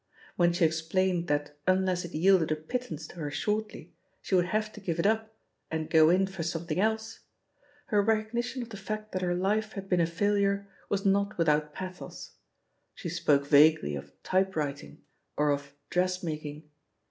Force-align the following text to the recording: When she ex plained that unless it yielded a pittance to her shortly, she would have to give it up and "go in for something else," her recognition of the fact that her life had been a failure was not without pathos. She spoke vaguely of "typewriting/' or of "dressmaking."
When 0.35 0.51
she 0.51 0.65
ex 0.65 0.81
plained 0.81 1.27
that 1.27 1.55
unless 1.67 2.05
it 2.05 2.15
yielded 2.15 2.51
a 2.51 2.55
pittance 2.55 3.05
to 3.05 3.17
her 3.17 3.29
shortly, 3.29 3.93
she 4.19 4.33
would 4.33 4.45
have 4.47 4.73
to 4.73 4.79
give 4.79 4.97
it 4.97 5.05
up 5.05 5.35
and 5.69 5.91
"go 5.91 6.09
in 6.09 6.25
for 6.25 6.41
something 6.41 6.79
else," 6.79 7.19
her 7.85 8.01
recognition 8.01 8.63
of 8.63 8.69
the 8.71 8.77
fact 8.77 9.11
that 9.11 9.21
her 9.21 9.35
life 9.35 9.73
had 9.73 9.87
been 9.87 10.01
a 10.01 10.07
failure 10.07 10.67
was 10.89 11.05
not 11.05 11.37
without 11.37 11.75
pathos. 11.75 12.31
She 12.95 13.09
spoke 13.09 13.45
vaguely 13.45 13.93
of 13.95 14.11
"typewriting/' 14.23 15.01
or 15.37 15.51
of 15.51 15.71
"dressmaking." 15.91 16.67